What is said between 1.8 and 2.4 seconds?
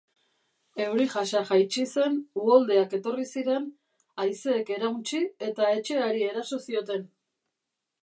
zen,